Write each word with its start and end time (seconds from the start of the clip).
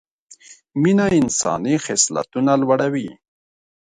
مینه 0.81 1.05
انساني 1.19 1.75
خصلتونه 1.85 2.51
لوړه 2.61 2.87
وي 2.93 3.09